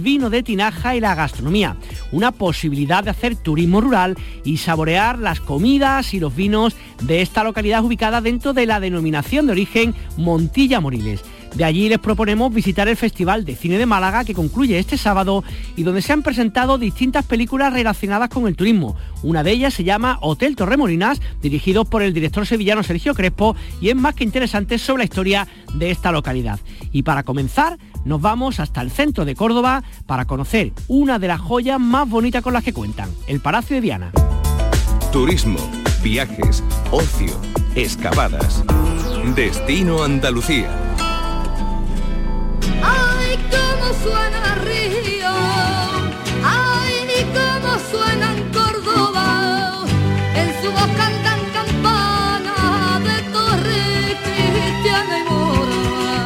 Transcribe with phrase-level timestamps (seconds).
[0.00, 1.76] vino de tinaja y la gastronomía,
[2.12, 7.44] una posibilidad de hacer turismo rural y saborear las comidas y los vinos de esta
[7.44, 11.22] localidad ubicada dentro de la denominación de origen Montilla Moriles.
[11.54, 15.42] De allí les proponemos visitar el Festival de Cine de Málaga que concluye este sábado
[15.76, 18.96] y donde se han presentado distintas películas relacionadas con el turismo.
[19.22, 23.88] Una de ellas se llama Hotel Torremolinas, dirigido por el director sevillano Sergio Crespo y
[23.88, 26.60] es más que interesante sobre la historia de esta localidad.
[26.92, 31.40] Y para comenzar, nos vamos hasta el centro de Córdoba para conocer una de las
[31.40, 34.12] joyas más bonitas con las que cuentan, el Palacio de Viana.
[35.12, 35.58] Turismo,
[36.02, 37.32] viajes, ocio,
[37.74, 38.64] excavadas.
[39.34, 40.70] Destino Andalucía.
[42.82, 45.30] Ay, cómo suena Río,
[46.44, 49.84] ay, cómo suena en Córdoba,
[50.34, 50.88] en su voz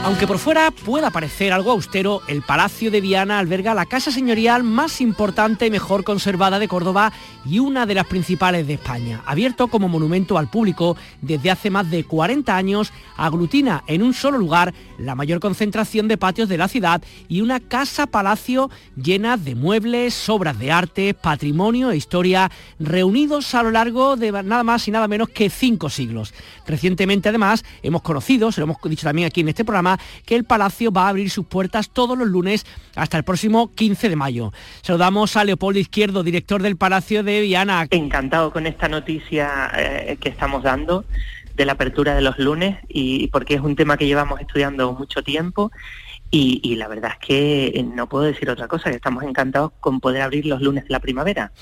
[0.05, 4.63] Aunque por fuera pueda parecer algo austero, el Palacio de Viana alberga la casa señorial
[4.63, 7.11] más importante y mejor conservada de Córdoba
[7.47, 9.23] y una de las principales de España.
[9.25, 14.37] Abierto como monumento al público desde hace más de 40 años, aglutina en un solo
[14.37, 18.71] lugar la mayor concentración de patios de la ciudad y una casa-palacio
[19.03, 24.65] llena de muebles, obras de arte, patrimonio e historia reunidos a lo largo de nada
[24.65, 26.35] más y nada menos que cinco siglos.
[26.67, 29.94] Recientemente además hemos conocido, se lo hemos dicho también aquí en este programa,
[30.25, 34.09] que el palacio va a abrir sus puertas todos los lunes hasta el próximo 15
[34.09, 34.53] de mayo.
[34.83, 37.87] Saludamos a Leopoldo Izquierdo, director del Palacio de Viana.
[37.91, 41.05] Encantado con esta noticia eh, que estamos dando
[41.57, 45.23] de la apertura de los lunes y porque es un tema que llevamos estudiando mucho
[45.23, 45.71] tiempo
[46.37, 49.71] y, y la verdad es que eh, no puedo decir otra cosa, que estamos encantados
[49.79, 51.53] con poder abrir los lunes de la primavera.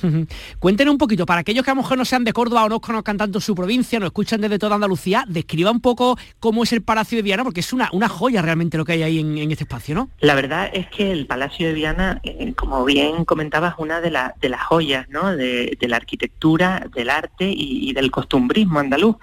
[0.58, 2.80] Cuéntenos un poquito, para aquellos que a lo mejor no sean de Córdoba o no
[2.80, 6.82] conozcan tanto su provincia, nos escuchan desde toda Andalucía, describa un poco cómo es el
[6.82, 9.50] Palacio de Viana, porque es una, una joya realmente lo que hay ahí en, en
[9.50, 10.08] este espacio, ¿no?
[10.20, 14.34] La verdad es que el Palacio de Viana, eh, como bien comentabas, una de, la-
[14.40, 15.36] de las joyas ¿no?
[15.36, 19.16] de, de la arquitectura, del arte y, y del costumbrismo andaluz.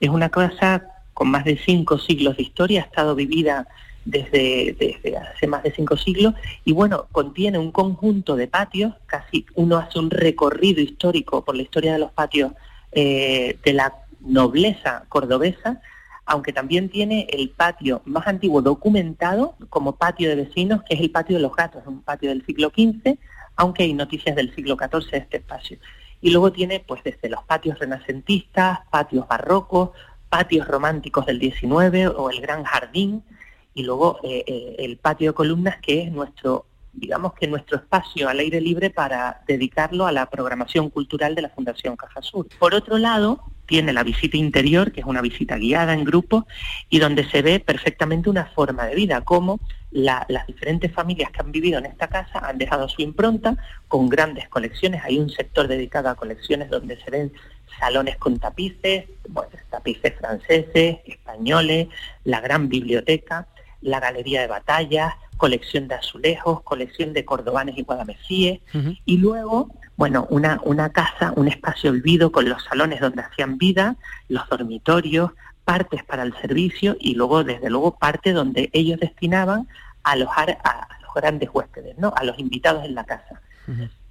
[0.00, 0.82] Es una casa
[1.14, 3.66] con más de cinco siglos de historia, ha estado vivida
[4.06, 6.34] desde, desde hace más de cinco siglos
[6.64, 11.62] y bueno, contiene un conjunto de patios, casi uno hace un recorrido histórico por la
[11.62, 12.52] historia de los patios
[12.92, 15.80] eh, de la nobleza cordobesa,
[16.24, 21.10] aunque también tiene el patio más antiguo documentado como patio de vecinos, que es el
[21.10, 23.18] patio de los gatos, un patio del siglo XV,
[23.56, 25.78] aunque hay noticias del siglo XIV de este espacio.
[26.20, 29.90] Y luego tiene pues desde los patios renacentistas, patios barrocos,
[30.28, 33.22] patios románticos del XIX o el gran jardín,
[33.76, 38.26] y luego eh, eh, el patio de columnas que es nuestro digamos que nuestro espacio
[38.26, 42.48] al aire libre para dedicarlo a la programación cultural de la Fundación Caja Sur.
[42.58, 46.46] Por otro lado, tiene la visita interior, que es una visita guiada en grupo
[46.88, 49.60] y donde se ve perfectamente una forma de vida, como
[49.90, 53.58] la- las diferentes familias que han vivido en esta casa han dejado su impronta
[53.88, 55.02] con grandes colecciones.
[55.04, 57.30] Hay un sector dedicado a colecciones donde se ven
[57.78, 61.88] salones con tapices, bueno, tapices franceses, españoles,
[62.24, 63.46] la gran biblioteca,
[63.86, 68.60] la galería de batallas, colección de azulejos, colección de cordobanes y guadamecíes,
[69.04, 73.96] y luego, bueno, una, una casa, un espacio olvido con los salones donde hacían vida,
[74.28, 75.30] los dormitorios,
[75.64, 79.68] partes para el servicio y luego, desde luego, parte donde ellos destinaban
[80.02, 82.12] a alojar a, a los grandes huéspedes, ¿no?
[82.16, 83.40] A los invitados en la casa.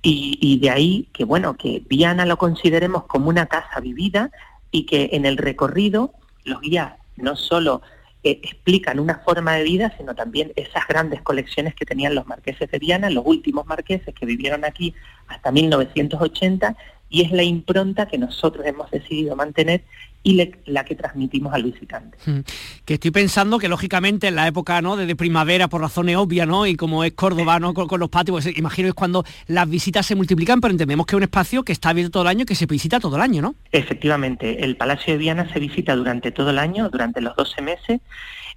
[0.02, 4.32] Y, y de ahí que, bueno, que Viana lo consideremos como una casa vivida
[4.70, 7.82] y que en el recorrido los guías no solo
[8.26, 12.72] eh, explican una forma de vida, sino también esas grandes colecciones que tenían los marqueses
[12.72, 14.96] de Viana, los últimos marqueses que vivieron aquí
[15.28, 16.76] hasta 1980,
[17.08, 19.84] y es la impronta que nosotros hemos decidido mantener
[20.26, 22.18] y le- la que transmitimos al visitante.
[22.26, 22.40] Mm.
[22.84, 24.98] Que estoy pensando que lógicamente en la época ¿no?
[24.98, 26.66] de, primavera, por razones obvias, ¿no?
[26.66, 27.76] Y como es Córdoba, ¿no?
[27.76, 31.06] Con, con los patios, pues, imagino que es cuando las visitas se multiplican, pero entendemos
[31.06, 33.22] que es un espacio que está abierto todo el año, que se visita todo el
[33.22, 33.54] año, ¿no?
[33.72, 38.02] Efectivamente, el Palacio de Viana se visita durante todo el año, durante los 12 meses,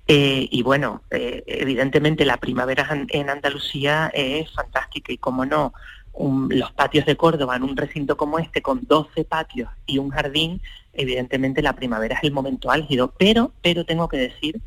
[0.07, 5.75] eh, y bueno, eh, evidentemente la primavera en- en Andalucía es fantástica y como no,
[6.15, 10.09] un- los patios de Córdoba en un recinto como este con 12 patios y un
[10.11, 10.61] jardín,
[10.99, 14.61] evidentemente la primavera es el momento álgido, pero, pero tengo que decir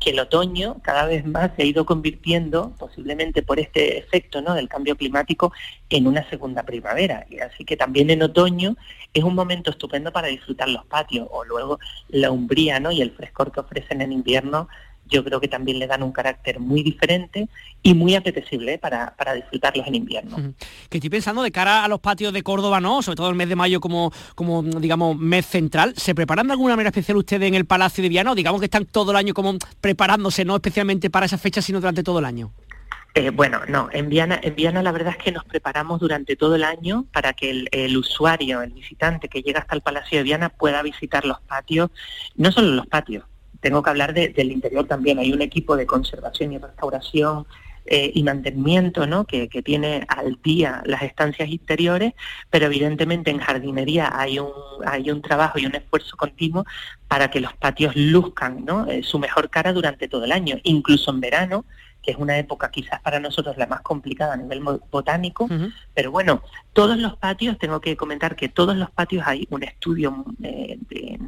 [0.00, 4.54] que el otoño cada vez más se ha ido convirtiendo, posiblemente por este efecto ¿no?
[4.54, 5.52] del cambio climático,
[5.88, 7.26] en una segunda primavera.
[7.30, 8.76] Y así que también en otoño
[9.12, 11.78] es un momento estupendo para disfrutar los patios, o luego
[12.08, 12.90] la umbría ¿no?
[12.90, 14.68] y el frescor que ofrecen en invierno,
[15.06, 17.48] yo creo que también le dan un carácter muy diferente
[17.82, 18.78] y muy apetecible ¿eh?
[18.78, 20.54] para, para disfrutarlos en invierno.
[20.88, 23.02] Que estoy pensando de cara a los patios de Córdoba, ¿no?
[23.02, 25.94] Sobre todo el mes de mayo como, como digamos, mes central.
[25.96, 28.32] ¿Se preparan de alguna manera especial ustedes en el Palacio de Viana?
[28.32, 31.80] O digamos que están todo el año como preparándose, no especialmente para esa fecha, sino
[31.80, 32.52] durante todo el año.
[33.16, 36.56] Eh, bueno, no, en Viana, en Viana la verdad es que nos preparamos durante todo
[36.56, 40.48] el año para que el, usuario, el visitante que llega hasta el Palacio de Viana
[40.48, 41.90] pueda visitar los patios,
[42.34, 43.22] no solo los patios,
[43.64, 47.46] tengo que hablar del interior también, hay un equipo de conservación y restauración
[47.86, 49.24] eh, y mantenimiento ¿no?
[49.24, 52.12] que, tiene al día las estancias interiores,
[52.50, 54.52] pero evidentemente en jardinería hay un,
[54.84, 56.66] hay un trabajo y un esfuerzo continuo
[57.08, 58.86] para que los patios luzcan ¿no?
[58.86, 61.64] Eh, su mejor cara durante todo el año, incluso en verano,
[62.04, 64.60] que es una época quizás para nosotros la más complicada a nivel
[64.90, 65.48] botánico,
[65.94, 66.42] pero bueno,
[66.72, 71.18] todos los patios, tengo que comentar que todos los patios hay un estudio eh, de,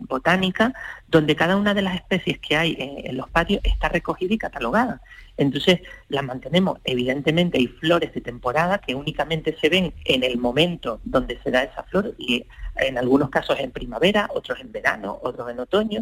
[0.00, 0.72] botánica
[1.06, 4.38] donde cada una de las especies que hay eh, en los patios está recogida y
[4.38, 5.00] catalogada.
[5.36, 11.00] Entonces las mantenemos, evidentemente hay flores de temporada que únicamente se ven en el momento
[11.04, 12.44] donde se da esa flor y
[12.76, 16.00] en algunos casos en primavera, otros en verano, otros en otoño.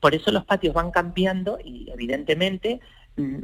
[0.00, 2.97] Por eso los patios van cambiando y evidentemente Mm,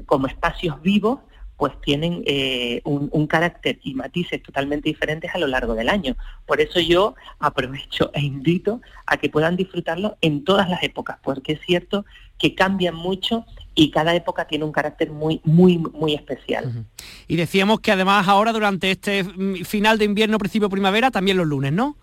[0.06, 1.20] como espacios vivos,
[1.56, 6.16] pues tienen eh, un, carácter y matices totalmente diferentes a lo largo del año.
[6.46, 11.52] Por eso yo aprovecho e invito a que puedan disfrutarlo en todas las épocas, porque
[11.52, 12.04] es cierto
[12.38, 16.86] que cambian mucho y cada época tiene un carácter muy, muy, muy especial.
[17.28, 21.46] Y decíamos que además ahora durante este mm, final de invierno, principio primavera, también los
[21.46, 21.96] lunes, ¿no?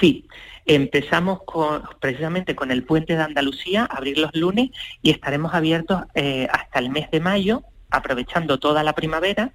[0.00, 0.26] Sí,
[0.64, 4.70] Empezamos con, precisamente con el puente de Andalucía, abrir los lunes
[5.02, 9.52] y estaremos abiertos eh, hasta el mes de mayo, aprovechando toda la primavera,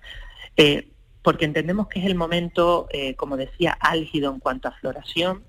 [0.57, 0.89] eh,
[1.21, 5.43] porque entendemos que es el momento, eh, como decía, álgido en cuanto a floración,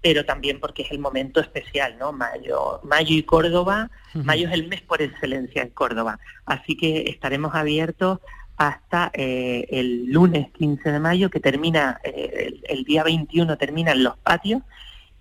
[0.00, 2.12] pero también porque es el momento especial, ¿no?
[2.12, 7.54] Mayo, mayo y Córdoba, mayo es el mes por excelencia en Córdoba, así que estaremos
[7.54, 8.18] abiertos
[8.56, 14.62] hasta el lunes 15 de mayo, que termina, el, el, día 21 terminan los patios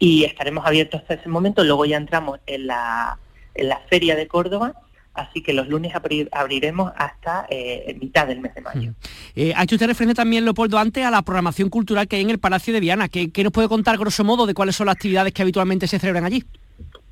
[0.02, 1.64] y estaremos abiertos hasta ese momento.
[1.64, 3.20] Luego ya entramos en la,
[3.54, 4.74] en la Feria de Córdoba,
[5.14, 5.94] así que los lunes
[6.32, 8.94] abriremos hasta eh, mitad del mes de mayo.
[9.36, 12.32] Eh, ha hecho usted referencia también, Leopoldo, antes a la programación cultural que hay en
[12.32, 13.10] el Palacio de Viana.
[13.10, 16.00] ¿Qué, ¿Qué, nos puede contar, grosso modo, de cuáles son las actividades que habitualmente se
[16.00, 16.44] celebran allí?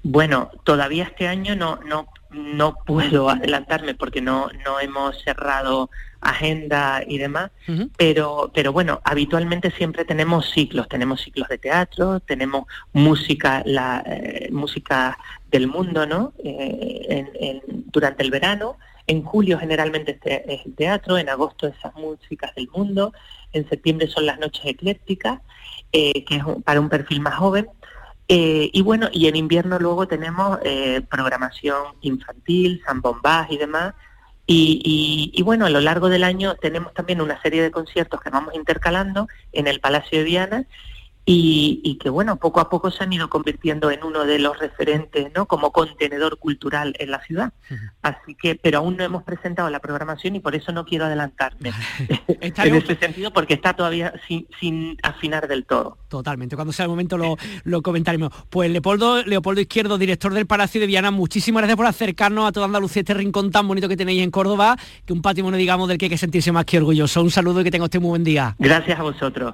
[0.02, 5.92] Bueno, todavía este año no, no, no puedo adelantarme porque no, no hemos cerrado
[6.22, 7.52] agenda y demás,
[7.98, 14.50] pero, pero bueno, habitualmente siempre tenemos ciclos, tenemos ciclos de teatro, tenemos música, la eh,
[14.52, 15.18] música
[15.50, 16.34] del mundo, ¿no?
[16.44, 17.62] Eh,
[17.92, 18.78] durante el verano,
[19.08, 23.14] en julio generalmente es el teatro, en agosto esas músicas del mundo,
[23.54, 25.40] en septiembre son las noches eclécticas,
[25.92, 27.68] eh, que es para un perfil más joven,
[28.32, 30.60] y bueno, y en invierno luego tenemos
[31.10, 33.96] programación infantil, zambombás y demás,
[34.52, 38.56] y, bueno, a lo largo del año tenemos también una serie de conciertos que vamos
[38.56, 40.66] intercalando en el Palacio de Viana
[41.32, 45.32] y, que bueno, poco a poco se han ido convirtiendo en uno de los referentes,
[45.36, 45.46] ¿no?
[45.46, 47.54] Como contenedor cultural en la ciudad.
[48.02, 51.72] Así que, pero aún no hemos presentado la programación y por eso no quiero adelantarme
[52.28, 56.00] en ese sentido, porque está todavía sin, afinar del todo.
[56.08, 58.32] Totalmente, cuando sea el momento lo, lo comentaremos.
[58.50, 62.66] Pues Leopoldo, Leopoldo Izquierdo, director del Palacio de Viana, muchísimas gracias por acercarnos a toda
[62.66, 66.06] Andalucía, este rincón tan bonito que tenéis en Córdoba, que un patrimonio, digamos, del que
[66.06, 67.22] hay que sentirse más que orgulloso.
[67.22, 68.56] Un saludo y que tenga usted muy buen día.
[68.58, 69.54] Gracias a vosotros.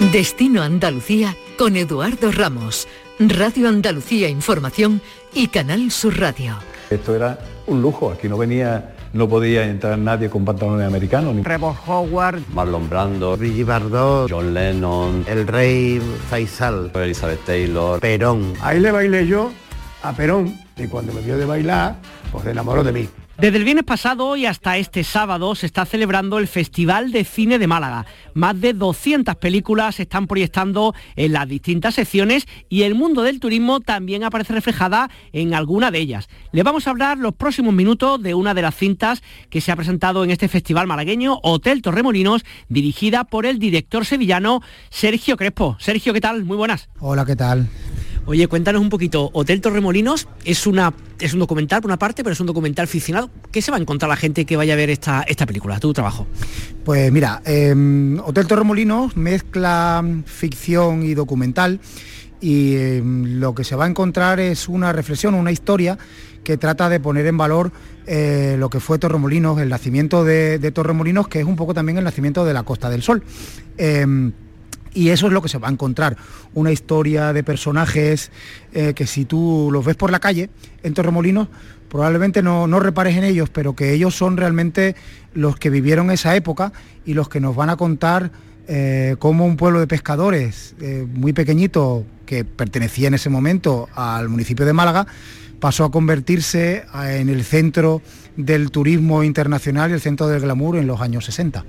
[0.00, 2.86] Destino Andalucía con Eduardo Ramos,
[3.18, 5.02] Radio Andalucía Información
[5.34, 6.56] y Canal Sur Radio.
[6.88, 7.36] Esto era
[7.66, 11.34] un lujo, aquí no venía, no podía entrar nadie con pantalones americanos.
[11.34, 11.42] Ni...
[11.42, 16.00] Trevor Howard, Marlon Brando, Brigitte Bardot, John Lennon, el rey
[16.30, 18.54] Faisal, Elizabeth Taylor, Perón.
[18.62, 19.50] Ahí le bailé yo
[20.04, 21.96] a Perón y cuando me vio de bailar,
[22.30, 23.08] pues se enamoró de mí.
[23.38, 27.60] Desde el viernes pasado y hasta este sábado se está celebrando el Festival de Cine
[27.60, 28.04] de Málaga.
[28.34, 33.38] Más de 200 películas se están proyectando en las distintas secciones y el mundo del
[33.38, 36.28] turismo también aparece reflejada en alguna de ellas.
[36.50, 39.76] Les vamos a hablar los próximos minutos de una de las cintas que se ha
[39.76, 45.76] presentado en este festival malagueño, Hotel Torremolinos, dirigida por el director sevillano Sergio Crespo.
[45.78, 46.44] Sergio, ¿qué tal?
[46.44, 46.88] Muy buenas.
[46.98, 47.68] Hola, ¿qué tal?
[48.28, 49.30] Oye, cuéntanos un poquito.
[49.32, 53.30] Hotel Torremolinos es, una, es un documental por una parte, pero es un documental ficcionado.
[53.50, 55.94] ¿Qué se va a encontrar la gente que vaya a ver esta, esta película, tu
[55.94, 56.26] trabajo?
[56.84, 61.80] Pues mira, em, Hotel Torremolinos mezcla ficción y documental
[62.38, 65.96] y em, lo que se va a encontrar es una reflexión, una historia
[66.44, 67.72] que trata de poner en valor
[68.06, 72.04] eh, lo que fue Torremolinos, el nacimiento de, Torremolinos, que es un poco también el
[72.04, 73.22] nacimiento de la Costa del Sol.
[73.78, 74.34] Em,
[74.94, 76.16] y eso es lo que se va a encontrar,
[76.54, 78.30] una historia de personajes
[78.72, 80.50] eh, que si tú los ves por la calle
[80.82, 81.48] en Torremolinos,
[81.88, 84.94] probablemente no, repares en ellos, pero que ellos son realmente
[85.34, 86.72] los que vivieron esa época
[87.04, 88.30] y los que nos van a contar
[88.66, 94.28] eh, cómo un pueblo de pescadores eh, muy pequeñito, que pertenecía en ese momento al
[94.28, 95.06] municipio de Málaga,
[95.60, 98.02] pasó a convertirse en el centro
[98.38, 101.64] del turismo internacional y el centro del glamour en los años 60.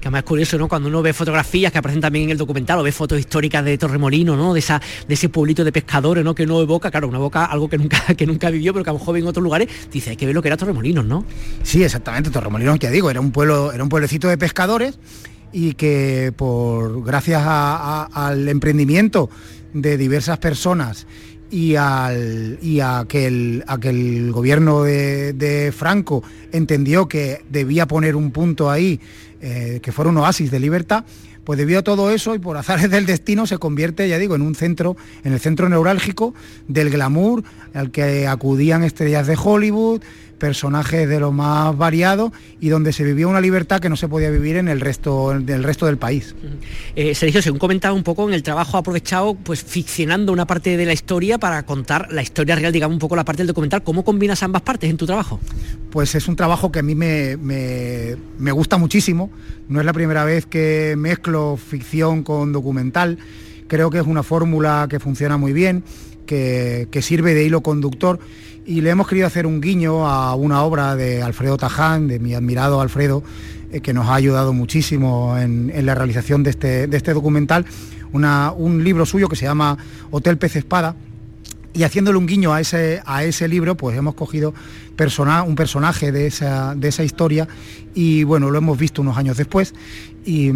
[0.00, 0.68] Que además es curioso, ¿no?
[0.68, 3.76] Cuando uno ve fotografías que aparecen también en el documental o ve fotos históricas de
[3.76, 4.54] Torremolino, ¿no?
[4.54, 6.32] De, esa, de ese pueblito de pescadores, ¿no?
[6.32, 8.92] Que uno evoca, claro, una evoca algo que nunca, que nunca vivió, pero que a
[8.92, 11.24] lo mejor en otros lugares dice, hay que ver lo que era Torremolinos, ¿no?
[11.64, 15.00] Sí, exactamente, Torremolinos, que digo, era un pueblo, era un pueblecito de pescadores
[15.52, 19.28] y que por gracias al emprendimiento
[19.72, 21.06] de diversas personas
[21.50, 26.22] y, al, y a, que el, gobierno de, Franco
[26.52, 29.00] entendió que debía poner un punto ahí,
[29.40, 31.04] eh, que fuera un oasis de libertad,
[31.44, 34.42] pues debido a todo eso y por azares del destino se convierte, ya digo, en
[34.42, 36.34] un centro, en el centro neurálgico
[36.66, 40.02] del glamour al que acudían estrellas de Hollywood,
[40.38, 44.30] personajes de lo más variado y donde se vivía una libertad que no se podía
[44.30, 46.34] vivir en el resto del resto del país.
[46.94, 50.86] Eh, Sergio, según comentaba un poco en el trabajo aprovechado, pues ficcionando una parte de
[50.86, 53.82] la historia para contar la historia real, digamos un poco la parte del documental.
[53.82, 55.40] ¿Cómo combinas ambas partes en tu trabajo?
[55.90, 59.30] Pues es un trabajo que a mí me, me gusta muchísimo.
[59.68, 63.18] No es la primera vez que mezclo ficción con documental.
[63.68, 65.82] Creo que es una fórmula que funciona muy bien,
[66.24, 68.20] que, que sirve de hilo conductor
[68.66, 72.34] y le hemos querido hacer un guiño a una obra de Alfredo Taján, de mi
[72.34, 73.22] admirado Alfredo,
[73.70, 77.64] eh, que nos ha ayudado muchísimo en, la realización de este, de este documental,
[78.12, 79.76] un libro suyo que se llama
[80.10, 80.96] Hotel Pez Espada,
[81.74, 84.54] y haciéndole un guiño a ese, a ese libro, pues hemos cogido
[85.46, 87.46] un personaje de esa, de esa historia
[87.94, 89.74] y bueno, lo hemos visto unos años después
[90.24, 90.48] y,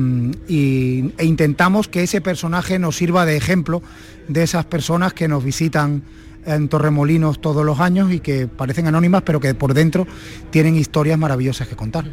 [0.49, 3.83] e intentamos que ese personaje nos sirva de ejemplo
[4.29, 6.03] de esas personas que nos visitan
[6.47, 10.07] en Torremolinos todos los años y que parecen anónimas, pero que por dentro
[10.51, 12.05] tienen historias maravillosas que contar.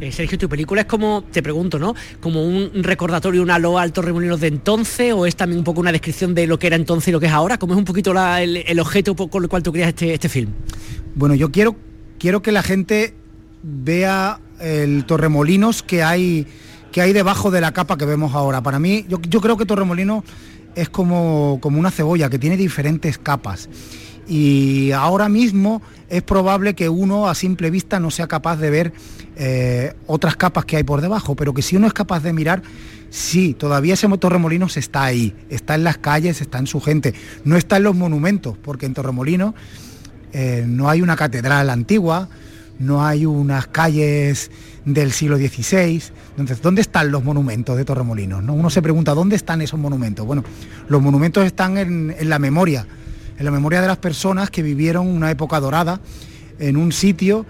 [0.00, 1.94] Eh, Sergio, tu película es como, te pregunto, ¿no?
[2.20, 5.92] Como un recordatorio, una loa al Torremolinos de entonces, o es también un poco una
[5.92, 8.12] descripción de lo que era entonces y lo que es ahora, ¿cómo es un poquito
[8.38, 10.50] el, objeto con el cual tú creas este, este film?
[11.14, 11.76] Bueno, yo quiero,
[12.18, 13.14] quiero que la gente
[13.62, 16.46] vea el Torremolinos que hay
[16.92, 18.62] que hay debajo de la capa que vemos ahora.
[18.62, 20.24] Para mí, yo, yo creo que Torremolinos
[20.74, 23.68] es como, como una cebolla que tiene diferentes capas.
[24.28, 28.92] Y ahora mismo es probable que uno a simple vista no sea capaz de ver
[29.36, 32.62] eh, otras capas que hay por debajo, pero que si uno es capaz de mirar,
[33.10, 37.56] sí, todavía ese Torremolinos está ahí, está en las calles, está en su gente, no
[37.56, 39.54] está en los monumentos, porque en Torremolinos
[40.32, 42.28] eh, no hay una catedral antigua,
[42.78, 44.50] no hay unas calles
[44.84, 46.02] del siglo XVI.
[46.30, 48.42] Entonces, ¿dónde están los monumentos de Torremolinos?
[48.42, 48.54] ¿no?
[48.54, 50.26] Uno se pregunta, ¿dónde están esos monumentos?
[50.26, 50.44] Bueno,
[50.88, 52.86] los monumentos están en, la memoria,
[53.38, 56.00] en la memoria de las personas que vivieron una época dorada
[56.58, 57.46] en un sitio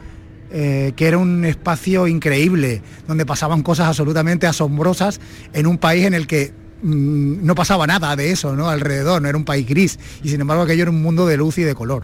[0.52, 5.20] eh, que era un espacio increíble, donde pasaban cosas absolutamente asombrosas
[5.52, 8.68] en un país en el que mm, no pasaba nada de eso, ¿no?
[8.68, 10.00] Alrededor, no era un país gris.
[10.24, 12.02] Y sin embargo aquello era un mundo de luz y de color.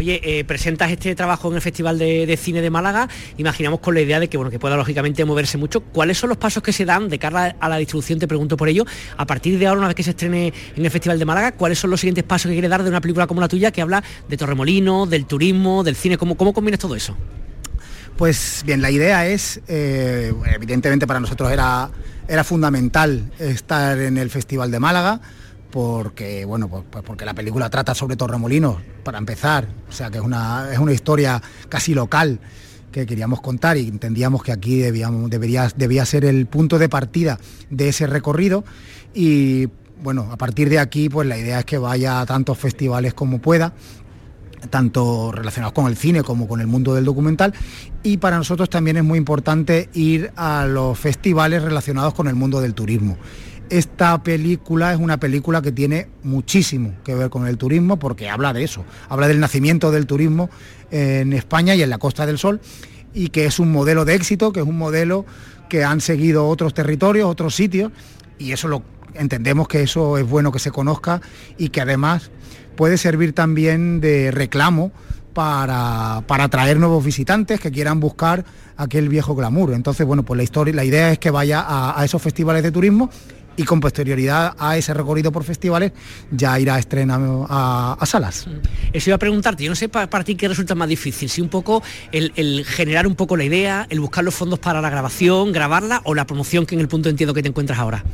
[0.00, 4.00] Oye, eh, presentas este trabajo en el Festival de, Cine de Málaga, imaginamos con la
[4.00, 5.82] idea de que, bueno, que pueda lógicamente moverse mucho.
[5.82, 8.18] ¿Cuáles son los pasos que se dan de cara a la distribución?
[8.18, 8.86] Te pregunto por ello.
[9.18, 11.78] A partir de ahora, una vez que se estrene en el Festival de Málaga, ¿cuáles
[11.78, 14.02] son los siguientes pasos que quiere dar de una película como la tuya que habla
[14.26, 16.16] de Torremolino, del turismo, del cine?
[16.16, 17.14] ¿Cómo, cómo combinas todo eso?
[18.16, 21.90] Pues bien, la idea es, eh, evidentemente para nosotros era,
[22.26, 25.20] era fundamental estar en el Festival de Málaga
[25.70, 29.68] porque bueno pues, pues, porque la película trata sobre Torremolinos para empezar.
[29.88, 32.40] O sea que es una, es una historia casi local
[32.90, 37.38] que queríamos contar y entendíamos que aquí debíamos, debería, debía ser el punto de partida
[37.70, 38.64] de ese recorrido.
[39.14, 39.68] Y
[40.02, 43.38] bueno, a partir de aquí pues la idea es que vaya a tantos festivales como
[43.38, 43.72] pueda,
[44.70, 47.54] tanto relacionados con el cine como con el mundo del documental.
[48.02, 52.60] Y para nosotros también es muy importante ir a los festivales relacionados con el mundo
[52.60, 53.16] del turismo
[53.70, 58.52] esta película es una película que tiene muchísimo que ver con el turismo porque habla
[58.52, 60.50] de eso, habla del nacimiento del turismo
[60.90, 62.60] en España y en la Costa del Sol
[63.14, 65.24] y que es un modelo de éxito, que es un modelo
[65.68, 67.92] que han seguido otros territorios, otros sitios
[68.38, 68.82] y eso lo
[69.14, 71.20] entendemos que eso es bueno que se conozca
[71.56, 72.32] y que además
[72.76, 74.90] puede servir también de reclamo
[75.32, 78.44] para, para, atraer nuevos visitantes que quieran buscar
[78.76, 79.74] aquel viejo glamour.
[79.74, 83.08] Entonces, bueno, pues la historia, la idea es que vaya a esos festivales de turismo
[83.56, 85.92] y con posterioridad a ese recorrido por festivales
[86.30, 88.46] ya irá a estrenar a, salas.
[88.46, 88.50] Mm.
[88.92, 91.48] Eso iba a preguntarte, yo no sé para, ti qué resulta más difícil, si un
[91.48, 96.00] poco el, generar un poco la idea, el buscar los fondos para la grabación, grabarla
[96.04, 98.04] o la promoción que en el punto entiendo que te encuentras ahora.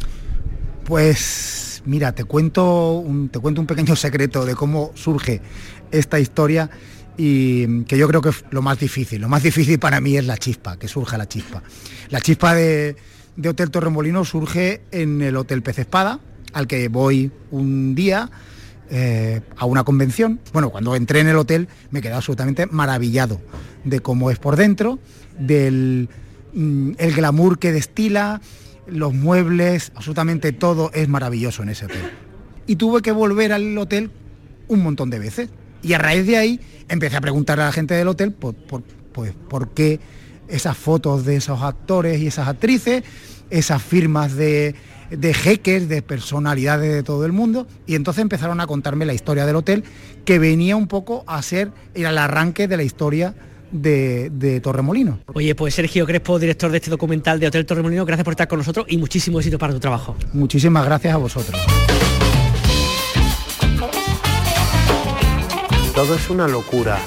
[0.85, 5.40] Pues mira, te cuento un, te cuento un pequeño secreto de cómo surge
[5.90, 6.71] esta historia
[7.16, 9.21] y que yo creo que es lo más difícil.
[9.23, 11.62] Lo más difícil para mí es la chispa, que surja la chispa.
[12.11, 12.97] La chispa de,
[13.37, 16.21] de Hotel Torremolino surge en el Hotel Pez Espada,
[16.52, 18.31] al que voy un día
[18.90, 20.40] eh, a una convención.
[20.52, 23.40] Bueno, cuando entré en el hotel me quedé absolutamente maravillado
[23.85, 24.99] de cómo es por dentro,
[25.38, 26.09] del
[26.55, 28.40] mm, el glamour que destila,
[28.87, 32.11] los muebles, absolutamente todo es maravilloso en ese hotel.
[32.66, 34.11] Y tuve que volver al hotel
[34.69, 35.50] un montón de veces.
[35.83, 39.33] Y a raíz de ahí empecé a preguntar a la gente del hotel por, pues,
[39.49, 40.00] por qué
[40.49, 43.03] esas fotos de esos actores y esas actrices,
[43.50, 44.75] esas firmas de,
[45.11, 47.67] de jeques, de personalidades de todo el mundo.
[47.87, 49.85] Y entonces empezaron a contarme la historia del hotel,
[50.25, 53.35] que venía un poco a ser el arranque de la historia
[53.73, 55.21] de, de Torremolino.
[55.35, 58.59] Oye, pues Sergio Crespo, director de este documental de Hotel Torremolino, gracias por estar con
[58.59, 60.17] nosotros y muchísimo éxito para tu trabajo.
[60.33, 61.61] Muchísimas gracias a vosotros.
[65.95, 66.99] Todo es una locura.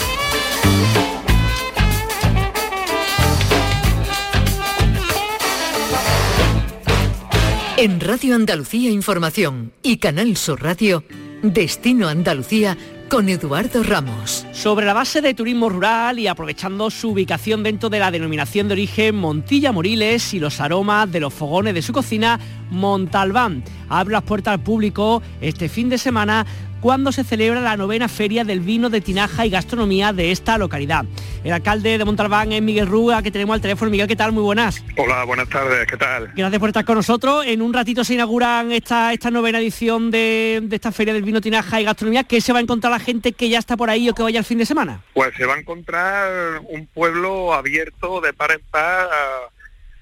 [7.81, 11.05] En Radio Andalucía Información y Canal Sur Radio,
[11.41, 14.45] Destino Andalucía con Eduardo Ramos.
[14.51, 18.73] Sobre la base de turismo rural y aprovechando su ubicación dentro de la denominación de
[18.73, 22.37] origen Montilla Moriles y los aromas de los fogones de su cocina,
[22.69, 26.45] Montalbán abre las puertas al público este fin de semana
[26.79, 31.05] cuando se celebra la novena feria del vino de tinaja y gastronomía de esta localidad.
[31.43, 33.91] El alcalde de Montalbán es Miguel Rúa, que tenemos al teléfono.
[33.91, 34.31] Miguel, ¿qué tal?
[34.31, 34.83] Muy buenas.
[34.97, 36.31] Hola, buenas tardes, ¿qué tal?
[36.35, 37.45] Gracias por estar con nosotros.
[37.45, 41.41] En un ratito se inauguran esta, esta novena edición de, de esta feria del vino
[41.41, 42.23] tinaja y gastronomía.
[42.23, 44.39] ¿Qué se va a encontrar la gente que ya está por ahí o que vaya
[44.39, 45.01] el fin de semana?
[45.13, 49.58] Pues se va a encontrar un pueblo abierto de par en par a,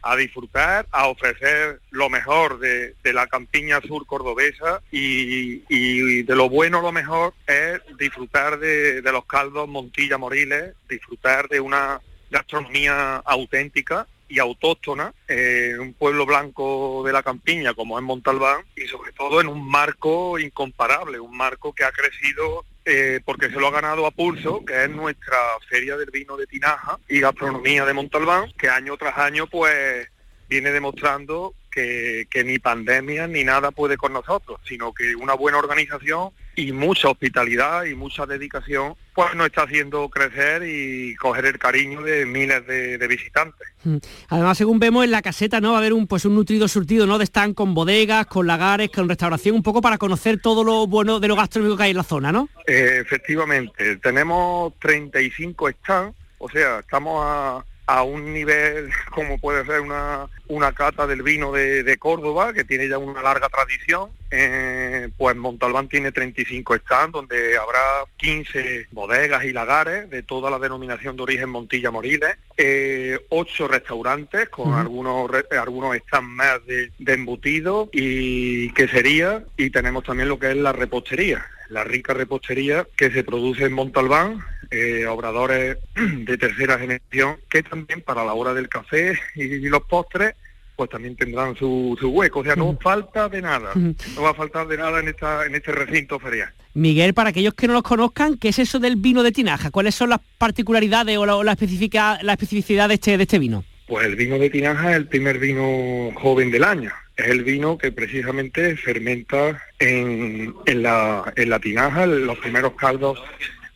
[0.09, 6.35] a disfrutar, a ofrecer lo mejor de, de la campiña sur cordobesa y, y de
[6.35, 11.99] lo bueno lo mejor es disfrutar de, de los caldos Montilla Moriles, disfrutar de una
[12.31, 18.87] gastronomía auténtica y autóctona en un pueblo blanco de la campiña como es Montalbán y
[18.87, 23.67] sobre todo en un marco incomparable, un marco que ha crecido eh, porque se lo
[23.67, 25.37] ha ganado a pulso, que es nuestra
[25.69, 30.07] feria del vino de Tinaja y gastronomía de Montalbán, que año tras año pues
[30.47, 35.57] viene demostrando que, que ni pandemia ni nada puede con nosotros, sino que una buena
[35.57, 41.59] organización y mucha hospitalidad y mucha dedicación pues nos está haciendo crecer y coger el
[41.59, 43.67] cariño de miles de, de visitantes.
[43.83, 43.97] Mm.
[44.29, 45.69] Además, según vemos en la caseta, ¿no?
[45.71, 47.19] Va a haber un pues un nutrido surtido, ¿no?
[47.19, 51.19] De stand con bodegas, con lagares, con restauración, un poco para conocer todo lo bueno
[51.19, 52.49] de lo gastronómico que hay en la zona, ¿no?
[52.65, 59.79] Eh, efectivamente, tenemos 35 stands, o sea, estamos a, a un nivel como puede ser
[59.81, 64.09] una, una cata del vino de, de Córdoba, que tiene ya una larga tradición.
[64.29, 67.79] Eh, pues Montalbán tiene 35 stands, donde habrá
[68.17, 74.49] 15 bodegas y lagares de toda la denominación de origen Montilla Moriles, eh, 8 restaurantes
[74.49, 80.37] con algunos re- algunos stands más de, de embutido y quesería, y tenemos también lo
[80.39, 84.39] que es la repostería la rica repostería que se produce en Montalbán,
[84.71, 90.33] eh, obradores de tercera generación, que también para la hora del café y los postres,
[90.75, 92.39] pues también tendrán su, su hueco.
[92.41, 95.55] O sea, no falta de nada, no va a faltar de nada en, esta, en
[95.55, 96.49] este recinto ferial.
[96.75, 99.71] Miguel, para aquellos que no los conozcan, ¿qué es eso del vino de tinaja?
[99.71, 103.39] ¿Cuáles son las particularidades o la, o la especifica- la especificidad de este, de este
[103.39, 103.63] vino?
[103.87, 106.91] Pues el vino de tinaja es el primer vino joven del año.
[107.15, 113.17] Es el vino que precisamente fermenta en, en la, en la tinaja, los primeros caldos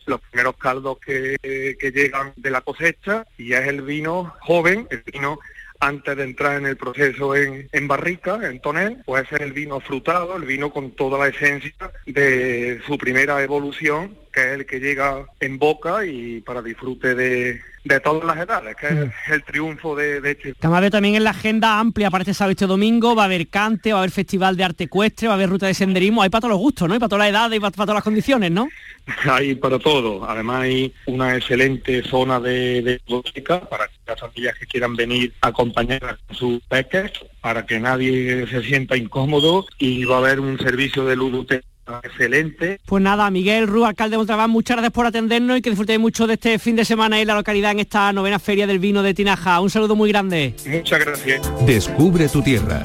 [0.06, 5.02] los primeros caldos que, que llegan de la cosecha y es el vino joven, el
[5.12, 5.38] vino
[5.82, 9.80] antes de entrar en el proceso en, en barrica, en tonel, puede ser el vino
[9.80, 11.74] frutado, el vino con toda la esencia
[12.06, 17.60] de su primera evolución, que es el que llega en boca y para disfrute de,
[17.84, 21.24] de todas las edades, que es el triunfo de, de este Además veo también en
[21.24, 24.10] la agenda amplia para este sábado este domingo, va a haber cante, va a haber
[24.10, 26.88] festival de arte ecuestre, va a haber ruta de senderismo, hay para todos los gustos,
[26.88, 26.94] ¿no?
[26.94, 28.68] Y para todas las edades y para, para todas las condiciones, ¿no?
[29.30, 30.24] Hay para todo.
[30.28, 35.48] Además hay una excelente zona de, de ludoteca para las familias que quieran venir a
[35.48, 40.56] acompañar a sus peques, para que nadie se sienta incómodo y va a haber un
[40.58, 41.66] servicio de ludoteca
[42.02, 42.80] excelente.
[42.86, 46.26] Pues nada, Miguel Rú, alcalde de Montalbán, muchas gracias por atendernos y que disfrutéis mucho
[46.26, 49.14] de este fin de semana en la localidad en esta novena feria del vino de
[49.14, 49.60] Tinaja.
[49.60, 50.54] Un saludo muy grande.
[50.66, 51.66] Muchas gracias.
[51.66, 52.82] Descubre tu tierra.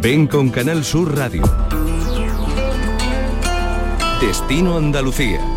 [0.00, 1.42] Ven con Canal Sur Radio.
[4.20, 5.53] Destino Andalucía.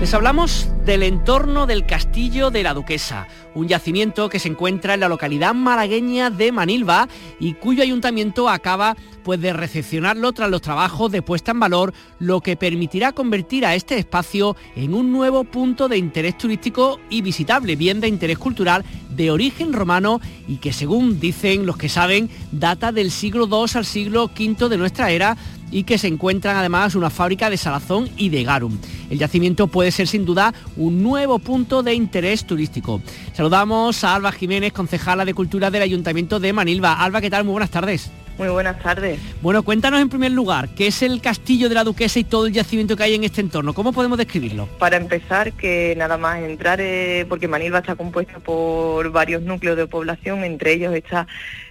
[0.00, 5.00] Les hablamos del entorno del castillo de la Duquesa, un yacimiento que se encuentra en
[5.00, 11.10] la localidad malagueña de Manilva y cuyo ayuntamiento acaba pues de recepcionarlo tras los trabajos
[11.10, 15.88] de puesta en valor, lo que permitirá convertir a este espacio en un nuevo punto
[15.88, 21.20] de interés turístico y visitable, bien de interés cultural de origen romano y que según
[21.20, 25.36] dicen los que saben data del siglo II al siglo V de nuestra era
[25.74, 28.78] y que se encuentran además una fábrica de salazón y de garum.
[29.10, 33.02] El yacimiento puede ser sin duda un nuevo punto de interés turístico.
[33.32, 36.92] Saludamos a Alba Jiménez, concejala de Cultura del Ayuntamiento de Manilva.
[36.92, 37.42] Alba, ¿qué tal?
[37.42, 38.10] Muy buenas tardes.
[38.38, 39.20] Muy buenas tardes.
[39.42, 42.52] Bueno, cuéntanos en primer lugar, ¿qué es el castillo de la Duquesa y todo el
[42.52, 43.74] yacimiento que hay en este entorno?
[43.74, 44.66] ¿Cómo podemos describirlo?
[44.78, 49.86] Para empezar, que nada más entrar, eh, porque Manilva está compuesta por varios núcleos de
[49.86, 51.28] población, entre ellos está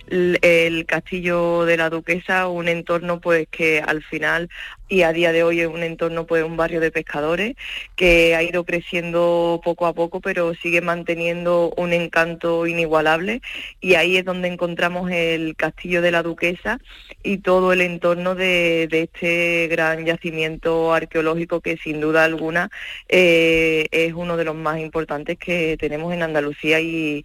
[0.07, 4.49] el, castillo de la Duquesa, un entorno pues que al final
[4.89, 7.55] y a día de hoy es un entorno pues un barrio de pescadores
[7.95, 13.41] que ha ido creciendo poco a poco pero sigue manteniendo un encanto inigualable.
[13.81, 16.79] Y ahí es donde encontramos el castillo de la Duquesa
[17.23, 22.69] y todo el entorno de, este gran yacimiento arqueológico que sin duda alguna
[23.09, 27.23] eh, es uno de los más importantes que tenemos en Andalucía y,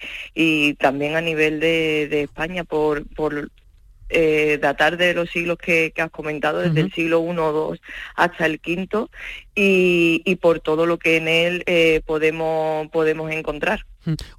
[0.79, 3.51] también a nivel de España por, por
[4.11, 7.81] eh, datar de los siglos que, que has comentado, desde el siglo I o II
[8.17, 9.07] hasta el V,
[9.55, 13.85] y, y por todo lo que en él eh, podemos, podemos encontrar.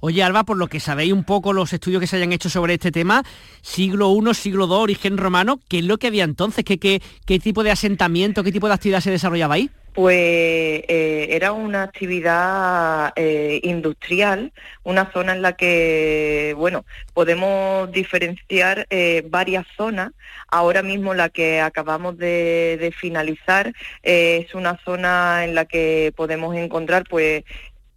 [0.00, 2.74] Oye, Alba, por lo que sabéis un poco los estudios que se hayan hecho sobre
[2.74, 3.22] este tema,
[3.60, 6.64] siglo I, siglo II, origen romano, ¿qué es lo que había entonces?
[6.64, 9.70] ¿Qué, qué, qué tipo de asentamiento, qué tipo de actividad se desarrollaba ahí?
[9.92, 14.52] Pues eh, era una actividad eh, industrial,
[14.84, 20.12] una zona en la que, bueno, podemos diferenciar eh, varias zonas.
[20.48, 23.72] Ahora mismo la que acabamos de, de finalizar
[24.04, 27.44] eh, es una zona en la que podemos encontrar, pues,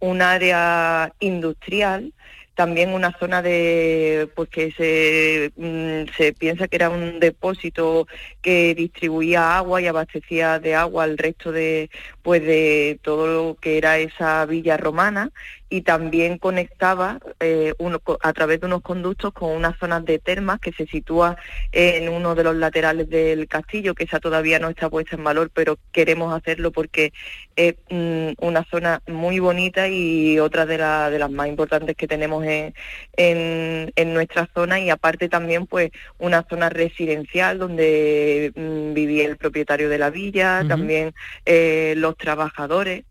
[0.00, 2.12] un área industrial
[2.54, 8.06] también una zona de pues que se, mm, se piensa que era un depósito
[8.42, 11.90] que distribuía agua y abastecía de agua al resto de
[12.22, 15.30] pues de todo lo que era esa villa romana
[15.74, 20.60] y también conectaba eh, uno, a través de unos conductos con unas zonas de termas
[20.60, 21.36] que se sitúa
[21.72, 25.50] en uno de los laterales del castillo, que esa todavía no está puesta en valor,
[25.52, 27.12] pero queremos hacerlo porque
[27.56, 32.06] es mm, una zona muy bonita y otra de, la, de las más importantes que
[32.06, 32.72] tenemos en,
[33.16, 39.38] en, en, nuestra zona y aparte también pues una zona residencial donde mm, vivía el
[39.38, 40.68] propietario de la villa, uh -huh.
[40.68, 41.14] también
[41.46, 43.02] eh, los trabajadores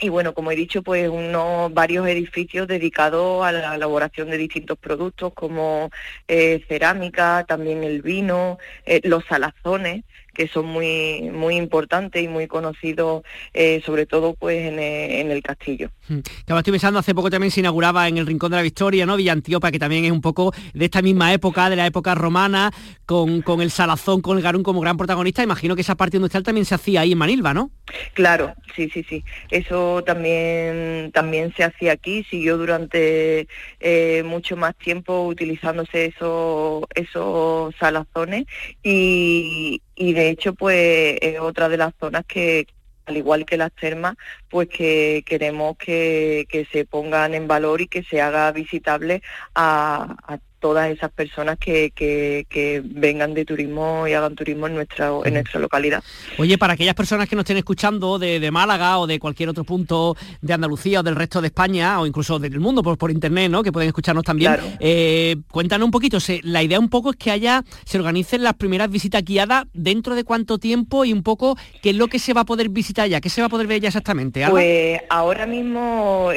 [0.00, 4.76] y bueno, como he dicho, pues unos varios edificios dedicados a la elaboración de distintos
[4.78, 5.90] productos como
[6.28, 10.04] eh, cerámica, también el vino, eh, los salazones
[10.34, 15.42] que son muy muy importantes y muy conocidos eh, sobre todo pues en, en, el
[15.42, 15.90] castillo.
[16.08, 19.16] Estaba estoy pensando, hace poco también se inauguraba en el Rincón de la Victoria, ¿no?
[19.16, 22.72] Villa Antiopa, que también es un poco de esta misma época, de la época romana,
[23.06, 25.42] con, con el Salazón, con el Garún como gran protagonista.
[25.42, 27.70] Imagino que esa parte industrial también se hacía ahí en Manilva, ¿no?
[28.14, 29.24] Claro, sí, sí, sí.
[29.50, 33.46] Eso también, también se hacía aquí, siguió durante
[33.80, 38.44] eh, mucho más tiempo utilizándose esos, esos salazones
[38.82, 42.66] y, y de hecho pues es otra de las zonas que
[43.06, 44.16] al igual que las termas,
[44.48, 49.22] pues que queremos que, que se pongan en valor y que se haga visitable
[49.54, 55.10] a, todas esas personas que, que, que, vengan de turismo y hagan turismo en nuestra,
[55.22, 56.02] en nuestra localidad.
[56.38, 59.64] Oye, para aquellas personas que nos estén escuchando de, de, Málaga o de cualquier otro
[59.64, 63.50] punto de Andalucía o del resto de España o incluso del mundo por, por internet,
[63.50, 63.62] ¿no?
[63.62, 64.54] Que pueden escucharnos también.
[64.54, 64.66] Claro.
[64.80, 68.54] Eh, cuéntanos un poquito, se, la idea un poco es que haya, se organicen las
[68.54, 72.32] primeras visitas guiadas dentro de cuánto tiempo y un poco qué es lo que se
[72.32, 74.42] va a poder visitar ya, qué se va a poder ver ya exactamente.
[74.42, 74.54] ¿Alba?
[74.54, 76.30] Pues ahora mismo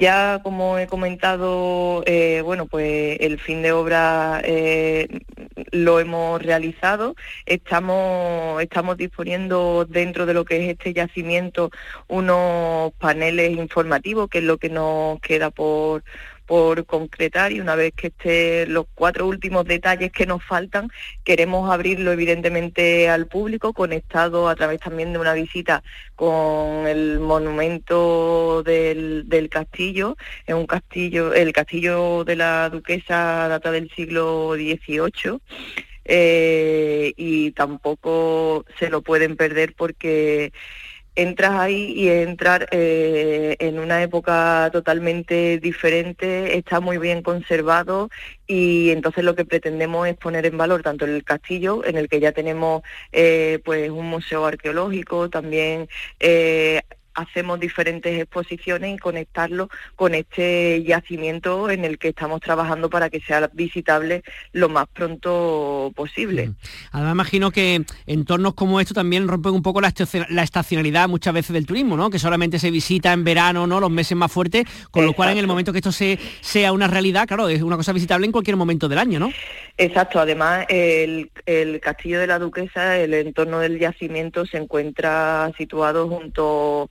[0.00, 5.08] ya como he comentado, eh, bueno, pues el fin de obra eh,
[5.70, 7.14] lo hemos realizado.
[7.46, 11.70] Estamos, estamos disponiendo dentro de lo que es este yacimiento
[12.08, 16.02] unos paneles informativos, que es lo que nos queda por
[16.48, 20.88] por concretar y una vez que estén los cuatro últimos detalles que nos faltan,
[21.22, 25.82] queremos abrirlo evidentemente al público, conectado a través también de una visita
[26.16, 33.70] con el monumento del, del castillo, es un castillo, el castillo de la duquesa data
[33.70, 35.40] del siglo XVIII.
[36.10, 40.54] Eh, y tampoco se lo pueden perder porque
[41.18, 48.08] entras ahí y entrar eh, en una época totalmente diferente, está muy bien conservado
[48.46, 52.20] y entonces lo que pretendemos es poner en valor tanto el castillo, en el que
[52.20, 55.88] ya tenemos eh, pues un museo arqueológico, también
[56.20, 56.82] eh,
[57.18, 63.20] hacemos diferentes exposiciones y conectarlo con este yacimiento en el que estamos trabajando para que
[63.20, 66.52] sea visitable lo más pronto posible.
[66.92, 71.34] Además imagino que entornos como esto también rompen un poco la, estacion- la estacionalidad muchas
[71.34, 72.10] veces del turismo, ¿no?
[72.10, 73.80] Que solamente se visita en verano, ¿no?
[73.80, 76.86] Los meses más fuertes, con lo cual en el momento que esto se, sea una
[76.86, 79.30] realidad, claro, es una cosa visitable en cualquier momento del año, ¿no?
[79.76, 86.08] Exacto, además el, el castillo de la duquesa, el entorno del yacimiento se encuentra situado
[86.08, 86.88] junto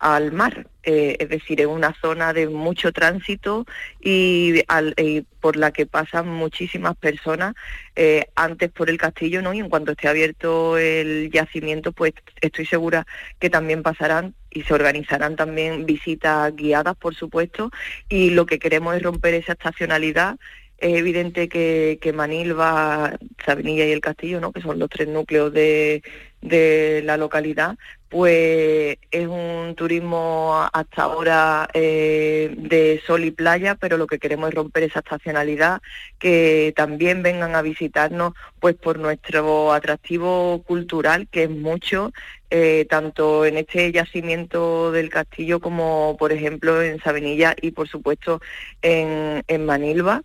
[0.00, 3.66] al mar, eh, es decir, en una zona de mucho tránsito
[4.00, 4.94] y, al-
[5.40, 7.54] por la que pasan muchísimas personas
[7.96, 9.52] eh, antes por el castillo, ¿no?
[9.54, 13.06] Y en cuanto esté abierto el yacimiento, pues estoy segura
[13.38, 17.70] que también pasarán y se organizarán también visitas guiadas, por supuesto,
[18.08, 20.36] y lo que queremos es romper esa estacionalidad
[20.78, 24.50] es evidente que, que Manilva, Sabinilla y el Castillo, ¿no?
[24.52, 26.02] que son los tres núcleos de,
[26.40, 27.76] de la localidad,
[28.08, 34.48] pues es un turismo hasta ahora eh, de sol y playa, pero lo que queremos
[34.48, 35.80] es romper esa estacionalidad,
[36.18, 42.12] que también vengan a visitarnos pues por nuestro atractivo cultural, que es mucho,
[42.50, 48.40] eh, tanto en este yacimiento del castillo como por ejemplo en Sabenilla y por supuesto
[48.82, 50.22] en, en Manilva.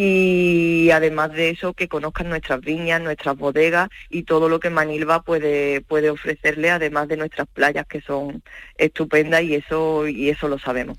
[0.00, 5.22] Y además de eso que conozcan nuestras viñas, nuestras bodegas y todo lo que Manilva
[5.22, 8.42] puede, puede ofrecerle además de nuestras playas que son
[8.76, 10.98] estupendas y eso, y eso lo sabemos.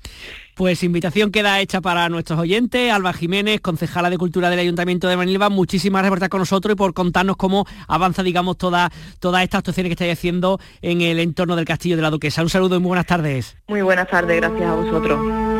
[0.54, 2.92] Pues invitación queda hecha para nuestros oyentes.
[2.92, 6.72] Alba Jiménez, concejala de Cultura del Ayuntamiento de Manilva, muchísimas gracias por estar con nosotros
[6.74, 11.18] y por contarnos cómo avanza, digamos, toda, todas estas actuaciones que estáis haciendo en el
[11.18, 12.42] entorno del Castillo de la Duquesa.
[12.42, 13.56] Un saludo y muy buenas tardes.
[13.68, 15.59] Muy buenas tardes, gracias a vosotros.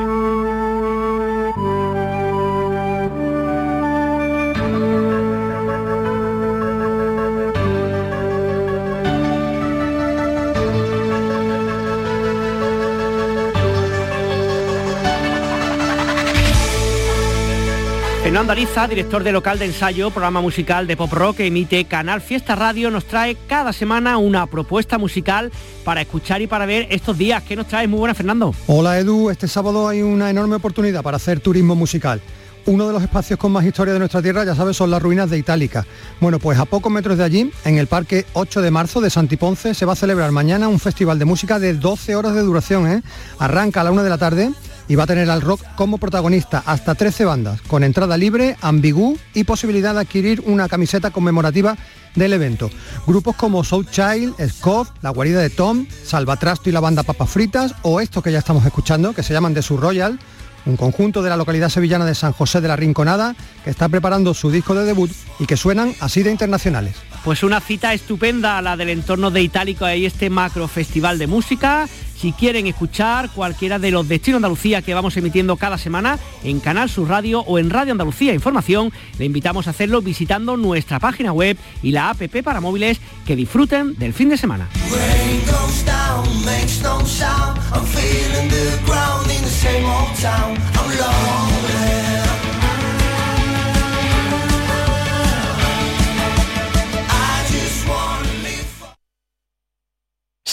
[18.40, 22.22] Fernando Ariza, director de local de ensayo, programa musical de pop rock que emite Canal
[22.22, 25.52] Fiesta Radio, nos trae cada semana una propuesta musical
[25.84, 27.42] para escuchar y para ver estos días.
[27.42, 27.86] ¿Qué nos trae?
[27.86, 28.54] Muy buena, Fernando.
[28.66, 32.22] Hola Edu, este sábado hay una enorme oportunidad para hacer turismo musical.
[32.64, 35.28] Uno de los espacios con más historia de nuestra tierra, ya sabes, son las ruinas
[35.28, 35.86] de Itálica.
[36.18, 39.74] Bueno, pues a pocos metros de allí, en el Parque 8 de marzo de Santiponce,
[39.74, 42.90] se va a celebrar mañana un festival de música de 12 horas de duración.
[42.90, 43.02] ¿eh?
[43.38, 44.50] Arranca a la una de la tarde
[44.90, 49.16] y va a tener al rock como protagonista hasta 13 bandas, con entrada libre, ambigú
[49.34, 51.76] y posibilidad de adquirir una camiseta conmemorativa
[52.16, 52.68] del evento.
[53.06, 57.72] Grupos como Soul Child, Scoff, La Guarida de Tom, Salvatrasto y la banda Papas Fritas,
[57.82, 60.18] o estos que ya estamos escuchando, que se llaman The Sur Royal,
[60.66, 64.34] un conjunto de la localidad sevillana de San José de la Rinconada, que está preparando
[64.34, 66.96] su disco de debut y que suenan así de internacionales.
[67.24, 71.86] Pues una cita estupenda, la del entorno de Itálico, ahí este macro festival de música.
[72.20, 76.90] Si quieren escuchar cualquiera de los destinos Andalucía que vamos emitiendo cada semana en Canal
[76.90, 81.56] Sur Radio o en Radio Andalucía Información, le invitamos a hacerlo visitando nuestra página web
[81.82, 84.68] y la app para móviles que disfruten del fin de semana.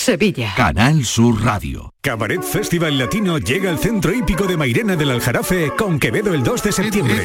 [0.07, 0.53] Sevilla.
[0.55, 1.93] Canal Sur Radio.
[1.99, 6.63] Cabaret Festival Latino llega al centro hípico de Mairena del Aljarafe con Quevedo el 2
[6.63, 7.23] de septiembre.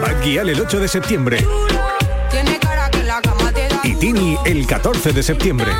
[0.00, 1.46] Bad Gyal el 8 de septiembre.
[3.84, 5.72] Y Tini el 14 de septiembre.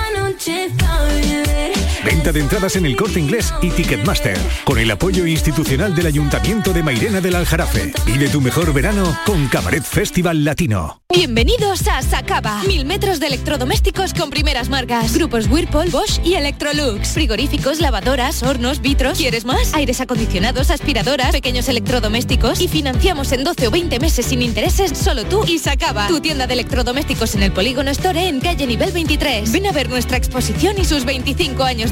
[2.04, 4.36] Venta de entradas en el corte inglés y Ticketmaster.
[4.64, 7.92] Con el apoyo institucional del Ayuntamiento de Mairena del Aljarafe.
[8.04, 11.02] Vive tu mejor verano con Cabaret Festival Latino.
[11.14, 12.62] Bienvenidos a Sacaba.
[12.64, 15.14] Mil metros de electrodomésticos con primeras marcas.
[15.14, 17.10] Grupos Whirlpool, Bosch y Electrolux.
[17.10, 19.18] Frigoríficos, lavadoras, hornos, vitros.
[19.18, 19.74] ¿Quieres más?
[19.74, 22.60] Aires acondicionados, aspiradoras, pequeños electrodomésticos.
[22.60, 26.08] Y financiamos en 12 o 20 meses sin intereses solo tú y Sacaba.
[26.08, 29.52] Tu tienda de electrodomésticos en el Polígono Store en calle nivel 23.
[29.52, 31.91] Ven a ver nuestra exposición y sus 25 años